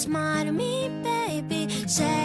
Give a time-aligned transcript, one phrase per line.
[0.00, 1.68] Smile to me, baby.
[1.86, 2.19] Say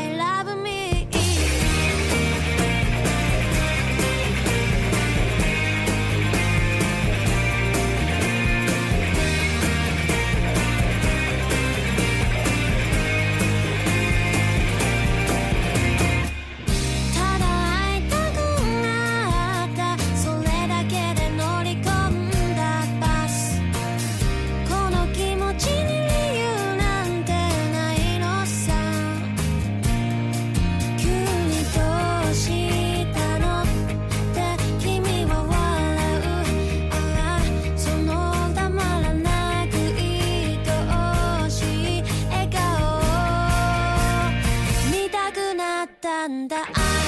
[46.28, 47.05] なんだ？